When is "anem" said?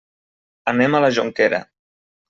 0.73-0.97